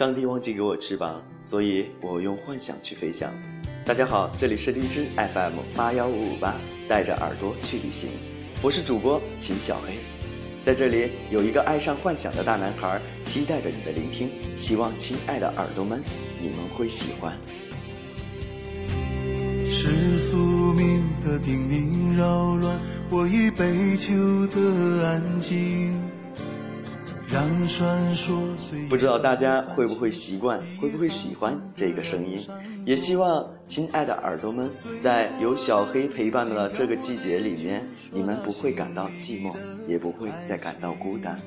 [0.00, 3.30] 上帝忘记给我翅膀，所以我用幻想去飞翔。
[3.84, 6.56] 大家好，这里是荔枝 FM 八幺五五八，
[6.88, 8.08] 带着耳朵去旅行，
[8.62, 9.98] 我是主播秦小黑，
[10.62, 16.02] 在这里有一个爱上幻想的大男孩，期待着你的聆听，希望亲爱的耳朵们，
[16.40, 17.36] 你们会喜欢。
[19.66, 20.38] 是宿
[20.72, 26.09] 命的叮咛扰乱我已悲秋的安静。
[28.88, 32.44] 不知道大家会不会习惯，会不会喜欢这个声音？
[32.84, 34.68] 也希望亲爱的耳朵们，
[35.00, 39.54] 在有小黑陪伴的这个季节里面，你们不会感到寂寞，
[39.86, 41.40] 也不会再感到孤单。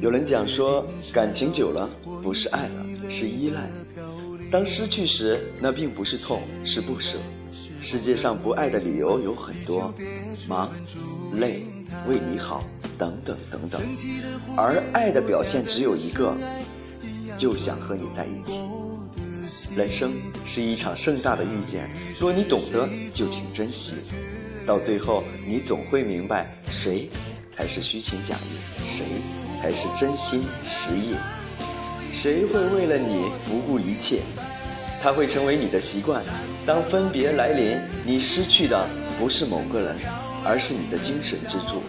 [0.00, 1.88] 有人讲说，感情久了
[2.22, 3.70] 不是爱了，是依赖。
[4.50, 7.18] 当失去时，那并不是痛，是不舍。
[7.80, 9.92] 世界上不爱的理由有很多，
[10.48, 10.70] 忙、
[11.34, 11.62] 累、
[12.08, 12.64] 为你好，
[12.96, 13.82] 等等等等。
[14.56, 16.34] 而爱的表现只有一个，
[17.36, 18.62] 就想和你在一起。
[19.76, 23.96] 人生是一场盛大的遇见，若你懂得，就请珍惜。
[24.64, 27.10] 到最后，你总会明白，谁
[27.50, 29.04] 才是虚情假意，谁
[29.60, 31.14] 才是真心实意。
[32.16, 34.22] 谁会为了你不顾一切？
[35.02, 36.22] 他会成为你的习惯。
[36.64, 39.94] 当分别来临，你失去的不是某个人，
[40.42, 41.82] 而是你的精神支柱。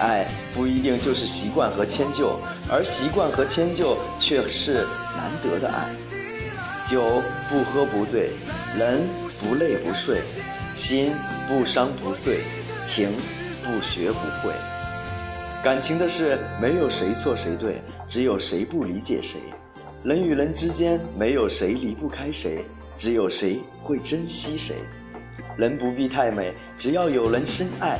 [0.00, 2.36] 爱不一定就是习惯和迁就，
[2.68, 4.84] 而习惯和迁就却是
[5.16, 5.88] 难得的爱。
[6.84, 8.32] 酒不喝不醉，
[8.76, 9.02] 人
[9.38, 10.20] 不累不睡，
[10.74, 11.12] 心
[11.46, 12.40] 不伤不碎，
[12.82, 13.12] 情
[13.62, 14.52] 不学不会。
[15.62, 19.40] 感情的事，没有谁错谁对，只有谁不理解谁。
[20.04, 22.64] 人与人之间，没有谁离不开谁，
[22.96, 24.76] 只有谁会珍惜谁。
[25.56, 27.98] 人不必太美，只要有人深爱；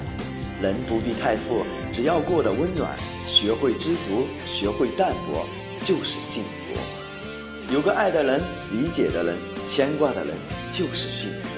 [0.62, 2.96] 人不必太富，只要过得温暖。
[3.26, 5.44] 学会知足，学会淡泊，
[5.82, 7.74] 就是幸福。
[7.74, 8.40] 有个爱的人，
[8.70, 10.32] 理解的人，牵挂的人，
[10.70, 11.48] 就是幸福。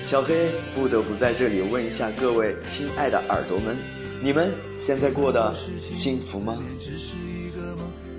[0.00, 3.76] 小黑不得不在这里问一下各位亲爱的耳朵们。
[4.22, 6.58] 你们现在过得幸福吗？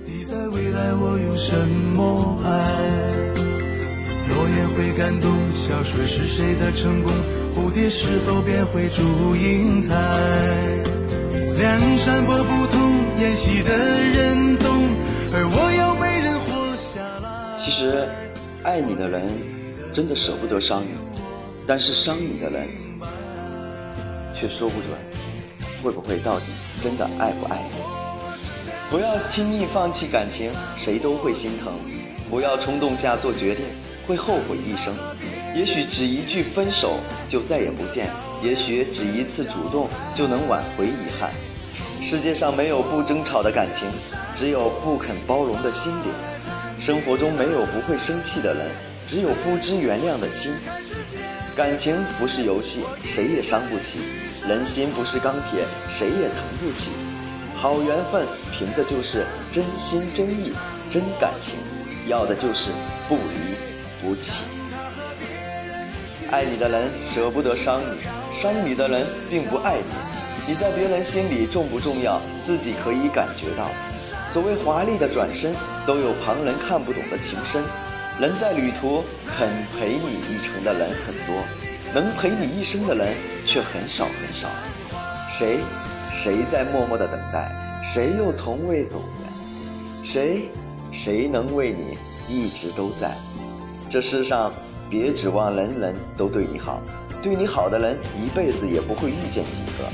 [0.05, 2.49] 你在未来我用什么爱？
[4.29, 7.11] 诺言会感动，小水是谁的成功？
[7.55, 9.95] 蝴蝶是否变回祝英台？
[11.57, 14.69] 梁山伯不同，演戏的人懂，
[15.33, 17.55] 而我要没人活下来。
[17.57, 18.07] 其实，
[18.63, 19.21] 爱你的人
[19.91, 20.89] 真的舍不得伤你，
[21.65, 22.67] 但是伤你的人
[24.33, 24.91] 却说不准。
[25.87, 26.47] 会不会到底
[26.81, 27.81] 真的爱不爱你？
[28.89, 31.71] 不要轻易放弃感情，谁都会心疼；
[32.29, 33.63] 不要冲动下做决定，
[34.05, 34.93] 会后悔一生。
[35.55, 38.09] 也许只一句分手就再也不见，
[38.43, 41.31] 也许只一次主动就能挽回遗憾。
[42.01, 43.87] 世界上没有不争吵的感情，
[44.33, 46.11] 只有不肯包容的心灵。
[46.77, 48.67] 生活中没有不会生气的人，
[49.05, 50.53] 只有不知原谅的心。
[51.55, 53.99] 感情不是游戏，谁也伤不起。
[54.47, 56.91] 人心不是钢铁，谁也疼不起。
[57.53, 60.53] 好缘分凭的就是真心真意
[60.89, 61.55] 真感情，
[62.07, 62.69] 要的就是
[63.09, 63.55] 不离
[64.01, 64.43] 不弃。
[66.31, 67.97] 爱你的人舍不得伤你，
[68.31, 70.47] 伤你的人并不爱你。
[70.47, 73.69] 你在别人心里重不重要，自己可以感觉到。
[74.25, 75.53] 所谓华丽的转身，
[75.85, 77.61] 都有旁人看不懂的情深。
[78.17, 81.66] 人在旅途，肯陪你一程的人很多。
[81.93, 83.15] 能陪你一生的人
[83.45, 84.47] 却很少很少，
[85.29, 85.59] 谁，
[86.11, 87.49] 谁在默默的等待？
[87.83, 89.31] 谁又从未走远？
[90.03, 90.49] 谁，
[90.91, 93.15] 谁能为你一直都在？
[93.89, 94.51] 这世上，
[94.89, 96.81] 别指望人人都对你好，
[97.21, 99.89] 对你好的人一辈子也不会遇见几个。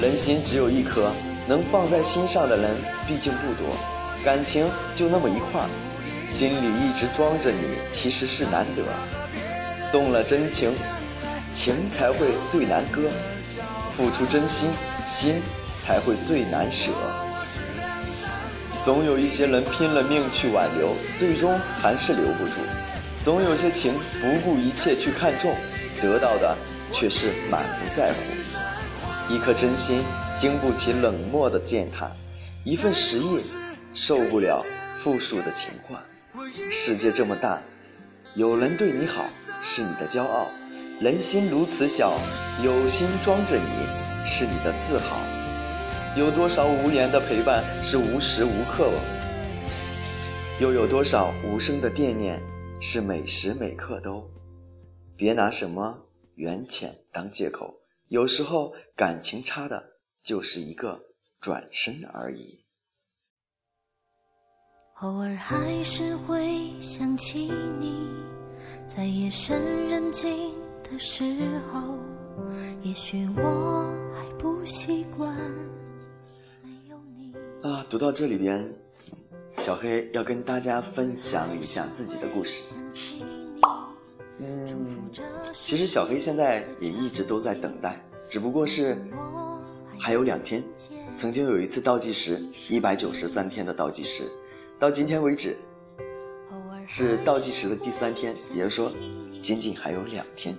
[0.00, 1.10] 人心只有一颗，
[1.48, 2.76] 能放在心上的人
[3.06, 3.74] 毕竟不多，
[4.24, 5.68] 感情就那么一块儿，
[6.26, 8.82] 心里一直装着你，其实是难得。
[9.92, 10.72] 动了真情，
[11.52, 13.08] 情才会最难割；
[13.92, 14.70] 付出真心，
[15.04, 15.42] 心
[15.78, 16.90] 才会最难舍。
[18.82, 22.60] 总有一些人拼了命去挽留，最终还是留不住；
[23.20, 25.54] 总有些情不顾一切去看重，
[26.00, 26.56] 得到的
[26.90, 29.32] 却是满不在乎。
[29.32, 30.02] 一颗真心
[30.34, 32.10] 经不起冷漠的践踏，
[32.64, 33.40] 一份实意
[33.92, 34.64] 受不了
[34.98, 36.02] 负数的情话。
[36.70, 37.60] 世界这么大，
[38.34, 39.26] 有人对你好。
[39.62, 40.48] 是你的骄傲，
[41.00, 42.18] 人心如此小，
[42.64, 45.18] 有心装着你，是你的自豪。
[46.16, 48.90] 有多少无言的陪伴是无时无刻？
[50.60, 52.42] 又有多少无声的惦念
[52.80, 54.28] 是每时每刻都
[55.16, 55.98] 别拿什么
[56.34, 57.74] 缘浅当借口，
[58.08, 59.82] 有时候感情差的
[60.22, 61.00] 就是一个
[61.40, 62.64] 转身而已。
[65.00, 68.06] 偶尔还是会想起你，
[68.96, 70.52] 在夜深人静
[70.82, 71.22] 的时
[71.70, 71.96] 候，
[72.82, 75.32] 也许我还不习惯
[76.60, 77.32] 没有你。
[77.62, 78.68] 啊，读到这里边，
[79.58, 82.74] 小黑要跟大家分享一下自己的故事。
[84.40, 84.66] 嗯，
[85.64, 88.98] 其实小黑现在也一直都在等待，只不过是
[90.00, 90.64] 还有两天。
[91.16, 94.24] 曾经有一次倒计时，一百九十三天的倒计时。
[94.80, 95.56] 到今天为止，
[96.92, 98.90] 是倒计时的第三天，也就是说，
[99.40, 100.58] 仅仅还有两天。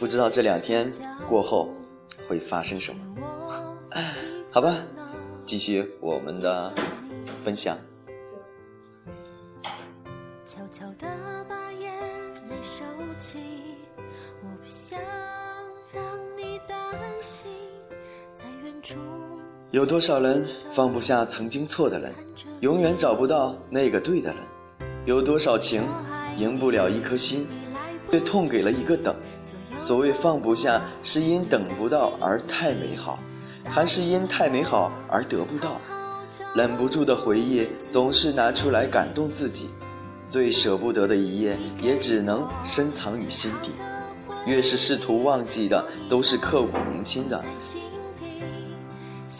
[0.00, 0.92] 不知道这两天
[1.28, 1.72] 过后
[2.26, 3.00] 会发生什么？
[4.50, 4.76] 好吧，
[5.44, 6.74] 继续我们的
[7.44, 7.78] 分享。
[10.44, 11.06] 悄悄地
[11.48, 11.96] 把眼
[12.48, 12.84] 泪收
[13.16, 13.38] 起，
[14.42, 14.98] 我不想
[15.94, 16.02] 让
[16.36, 16.76] 你担
[17.22, 17.46] 心。
[18.34, 18.96] 在远处
[19.70, 22.12] 有多少人放不下曾经错的人，
[22.60, 24.42] 永远找不到那个对的人？
[25.04, 25.82] 有多少情
[26.36, 27.46] 赢不了一颗心，
[28.10, 29.14] 却痛给了一个等？
[29.76, 33.18] 所谓放不下，是因等不到而太美好，
[33.64, 35.80] 还是因太美好而得不到？
[36.54, 39.70] 忍不住的回忆总是拿出来感动自己，
[40.28, 43.70] 最舍不得的一页也只能深藏于心底。
[44.46, 47.44] 越是试图忘记的，都是刻骨铭心的。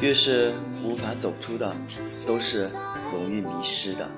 [0.01, 1.73] 越是无法走出的，
[2.27, 2.69] 都是
[3.13, 4.09] 容易迷失的。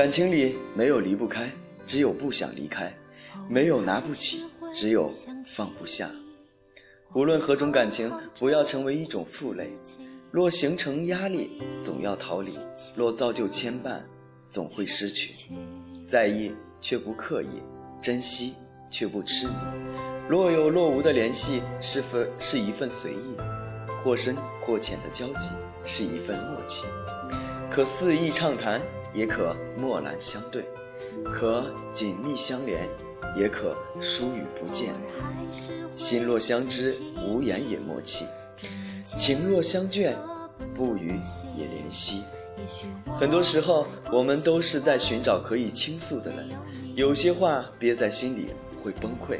[0.00, 1.50] 感情里没有离不开，
[1.84, 2.86] 只有不想离开；
[3.50, 4.42] 没有拿不起，
[4.72, 5.12] 只有
[5.44, 6.10] 放不下。
[7.12, 9.70] 无论何种感情，不要成为一种负累。
[10.30, 12.52] 若形成压力，总要逃离；
[12.96, 14.00] 若造就牵绊，
[14.48, 15.34] 总会失去。
[16.08, 16.50] 在意
[16.80, 17.60] 却不刻意，
[18.00, 18.54] 珍惜
[18.90, 19.52] 却不痴迷。
[20.30, 23.36] 若有若无的联系，是份是一份随意。
[24.02, 25.50] 或深或浅的交集
[25.84, 26.86] 是一份默契，
[27.70, 28.80] 可肆意畅谈，
[29.14, 30.62] 也可默然相对；
[31.24, 32.88] 可紧密相连，
[33.36, 34.94] 也可疏与不见。
[35.96, 36.96] 心若相知，
[37.26, 38.24] 无言也默契；
[39.16, 40.14] 情若相眷，
[40.74, 41.14] 不语
[41.56, 42.22] 也怜惜。
[43.16, 46.48] 很多时候，我们都是在寻找可以倾诉的人，
[46.94, 48.48] 有些话憋在心里
[48.82, 49.38] 会崩溃，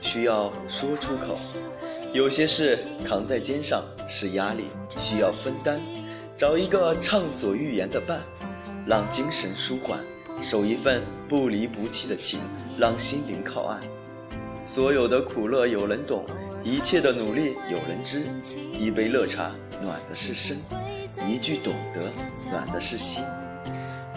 [0.00, 1.36] 需要说出口。
[2.12, 4.64] 有些事扛在肩上是压力，
[4.98, 5.80] 需要分担。
[6.36, 8.20] 找一个畅所欲言的伴，
[8.86, 9.98] 让精神舒缓；
[10.42, 12.40] 守一份不离不弃的情，
[12.78, 13.80] 让心灵靠岸。
[14.64, 16.24] 所有的苦乐有人懂，
[16.62, 18.28] 一切的努力有人知。
[18.78, 19.52] 一杯热茶
[19.82, 20.58] 暖的是身，
[21.28, 22.02] 一句懂得
[22.50, 23.24] 暖的是心。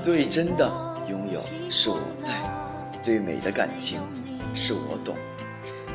[0.02, 0.70] 最真的
[1.10, 2.34] 拥有是我在，
[3.02, 4.00] 最美的感情
[4.54, 5.16] 是我懂。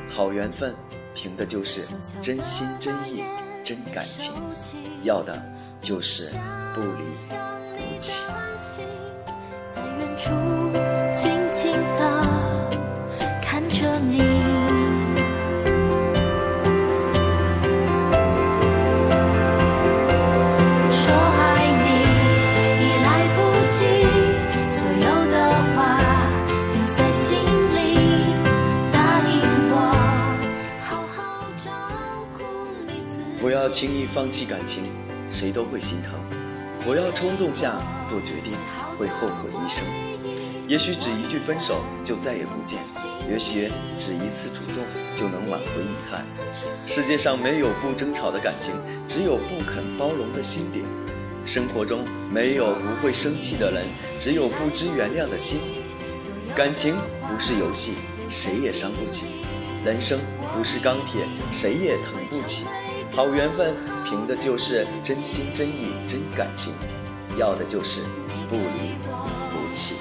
[0.08, 0.74] 好缘分。
[1.20, 1.82] 凭的就是
[2.22, 3.24] 真心真意
[3.64, 4.32] 真感情，
[5.02, 5.36] 要的
[5.80, 6.30] 就是
[6.76, 7.02] 不离
[7.98, 8.22] 不弃。
[9.68, 10.30] 在远处
[11.12, 12.24] 静静地
[13.42, 14.38] 看着你。
[33.70, 34.84] 轻易放弃感情，
[35.30, 36.47] 谁都会心疼。
[36.84, 38.54] 不要冲动下做决定，
[38.98, 39.84] 会后悔一生。
[40.66, 42.78] 也许只一句分手就再也不见，
[43.30, 46.24] 也许只一次主动就能挽回遗憾。
[46.86, 48.74] 世界上没有不争吵的感情，
[49.06, 50.84] 只有不肯包容的心灵。
[51.46, 53.86] 生活中没有不会生气的人，
[54.18, 55.60] 只有不知原谅的心。
[56.54, 57.94] 感情不是游戏，
[58.28, 59.24] 谁也伤不起。
[59.84, 60.18] 人生
[60.54, 62.66] 不是钢铁，谁也疼不起。
[63.12, 63.74] 好缘分，
[64.04, 66.72] 凭的就是真心真意真感情，
[67.36, 68.02] 要的就是
[68.48, 69.96] 不离不弃。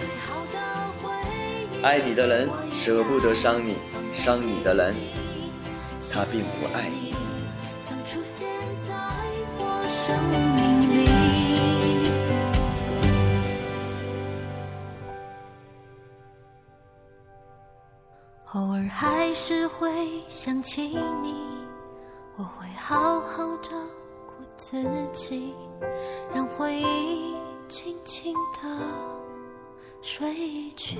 [1.82, 3.78] 爱你的人舍不得伤你，
[4.12, 4.96] 伤你的人
[6.12, 7.16] 他并不爱你。
[18.54, 19.90] 偶尔还是会
[20.28, 20.82] 想起
[21.22, 21.57] 你。
[22.40, 23.72] 我会好好照
[24.28, 24.80] 顾自
[25.12, 25.56] 己，
[26.32, 27.34] 让回忆
[27.68, 28.80] 轻轻的
[30.04, 31.00] 睡去。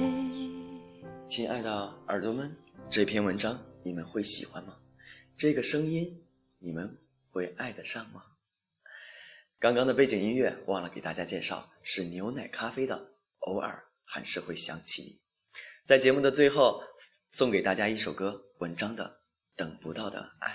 [1.28, 1.72] 亲爱的
[2.08, 2.58] 耳朵们，
[2.90, 4.80] 这篇文章你们会喜欢吗？
[5.36, 6.26] 这个声音
[6.58, 6.98] 你们
[7.30, 8.24] 会爱得上吗？
[9.60, 12.96] 刚刚的背景音乐忘了给大家介绍，是牛奶咖啡的
[13.42, 15.10] 《偶尔还是会想起你》。
[15.86, 16.82] 在节目的最后，
[17.32, 19.06] 送给大家一首歌，文章的
[19.56, 20.52] 《等不到的爱》。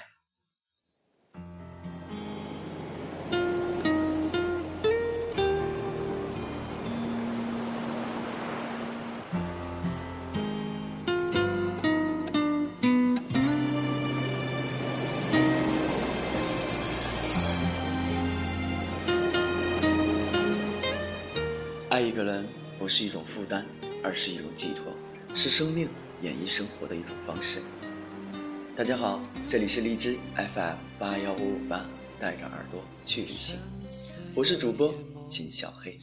[22.02, 22.44] 爱一个人
[22.80, 23.64] 不是一种负担，
[24.02, 24.92] 而是一种寄托，
[25.36, 25.88] 是生命
[26.20, 27.60] 演绎生活的一种方式。
[28.74, 31.86] 大家好，这里是荔枝 FM 八幺五五八，
[32.18, 33.56] 带着耳朵去旅行，
[34.34, 34.92] 我是主播
[35.28, 35.96] 秦小黑。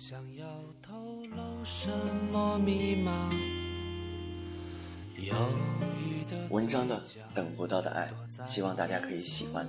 [6.49, 7.03] 文章的
[7.35, 8.09] 等不到的爱，
[8.47, 9.67] 希望大家可以喜欢。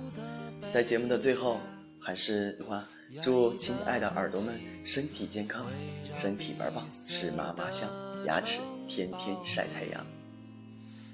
[0.69, 1.59] 在节目的最后，
[1.99, 2.87] 还是话。
[3.21, 5.65] 祝亲爱的耳朵们身体健康，
[6.13, 7.89] 身体倍儿棒，吃嘛嘛香，
[8.25, 10.05] 牙齿天天晒太阳。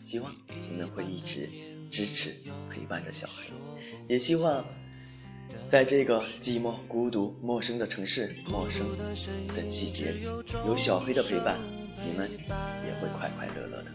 [0.02, 1.50] 希望你们会一直
[1.90, 2.36] 支持
[2.70, 3.52] 陪伴着小黑，
[4.08, 4.64] 也希望
[5.68, 8.86] 在这个寂寞、孤独、陌生的城市、陌生
[9.48, 10.24] 的季节里，
[10.66, 11.58] 有小黑的陪伴，
[12.06, 13.92] 你们也会快快乐乐的。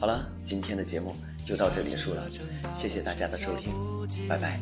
[0.00, 1.14] 好了，今天的节目
[1.44, 2.28] 就到这里结束了，
[2.74, 3.72] 谢谢大家的收听，
[4.26, 4.60] 拜拜。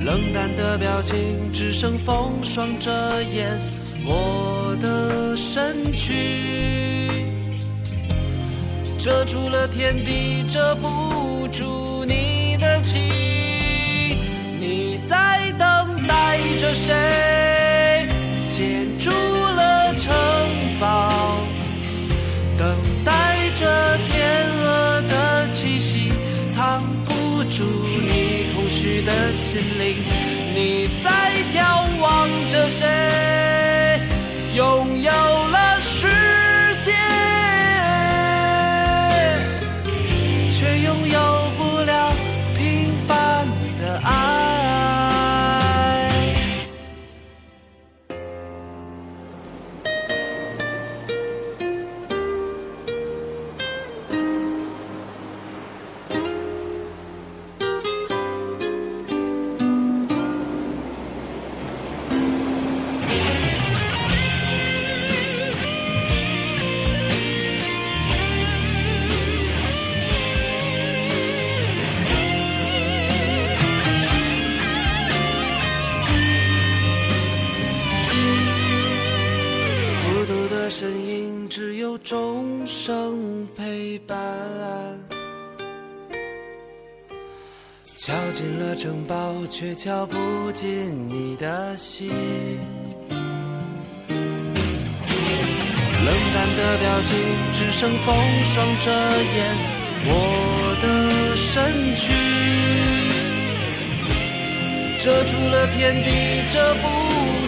[0.00, 2.90] 冷淡的表情，只剩风霜遮
[3.22, 3.60] 掩
[4.06, 7.10] 我的身躯，
[8.98, 13.00] 遮住了天地，遮不住你的情。
[14.60, 17.37] 你在等待着谁？
[29.08, 30.07] 的心灵，
[88.48, 90.16] 进了城堡，却敲不
[90.52, 92.08] 进你的心。
[92.08, 92.16] 冷
[96.34, 97.14] 淡的表情，
[97.52, 99.54] 只剩风霜遮掩
[100.06, 102.08] 我的身躯，
[104.98, 106.08] 遮住了天地，
[106.50, 106.88] 遮不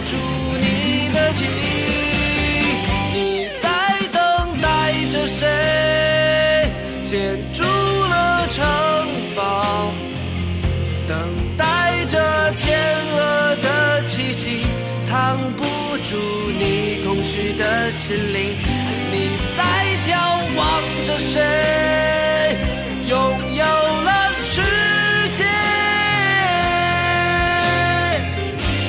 [0.05, 0.15] 住
[0.59, 1.70] 你的情。
[18.11, 18.57] 心灵。
[19.09, 19.15] 你
[19.55, 19.63] 在
[20.03, 20.11] 眺
[20.57, 20.67] 望
[21.05, 21.39] 着谁？
[23.07, 23.15] 拥
[23.55, 23.63] 有
[24.03, 24.61] 了世
[25.31, 25.45] 界，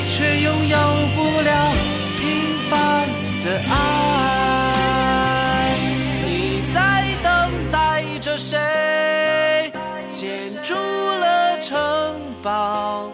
[0.09, 0.77] 却拥有
[1.15, 1.73] 不了
[2.19, 2.23] 平
[2.69, 2.73] 凡
[3.43, 3.73] 的爱。
[6.27, 6.29] 你
[6.75, 7.31] 在等
[7.71, 8.59] 待着谁？
[10.11, 10.27] 建
[10.65, 11.77] 筑了城
[12.43, 13.09] 堡，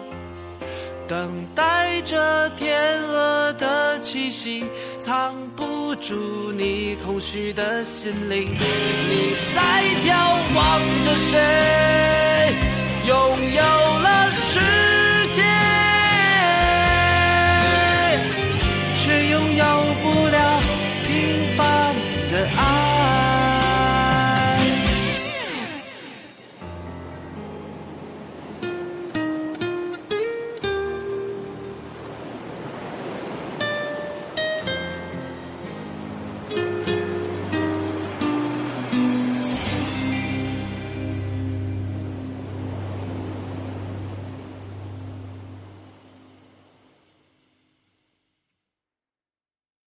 [1.07, 4.68] 等待着天鹅的气息，
[5.09, 10.13] 藏不住你空虚的心灵你在眺
[10.53, 12.53] 望着谁？
[13.07, 13.15] 拥
[13.51, 13.63] 有
[14.03, 14.59] 了世